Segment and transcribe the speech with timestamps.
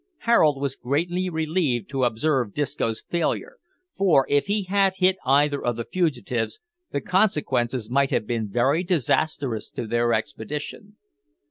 [0.21, 3.57] Harold was greatly relieved to observe Disco's failure,
[3.95, 6.59] for, if he had hit either of the fugitives,
[6.91, 10.97] the consequences might have been very disastrous to their expedition.